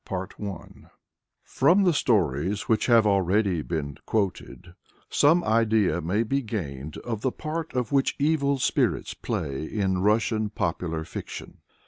_From 1.43 1.83
the 1.83 1.93
stories 1.93 2.63
which 2.67 2.87
have 2.87 3.05
already 3.05 3.61
been 3.61 3.99
quoted 4.07 4.73
some 5.11 5.43
idea 5.43 6.01
may 6.01 6.23
be 6.23 6.41
gained 6.41 6.97
of 6.97 7.21
the 7.21 7.31
part 7.31 7.75
which 7.91 8.15
evil 8.17 8.57
spirits 8.57 9.13
play 9.13 9.63
in 9.63 9.99
Russian 10.01 10.49
popular 10.49 11.03
fiction. 11.05 11.59